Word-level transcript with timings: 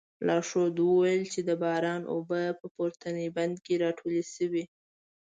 لارښود 0.27 0.75
وویل 0.81 1.23
چې 1.33 1.39
د 1.47 1.51
باران 1.63 2.01
اوبه 2.13 2.41
په 2.59 2.65
پورتني 2.75 3.25
بند 3.37 3.55
کې 3.65 3.81
راټولې 3.83 4.23
شوې. 4.35 4.63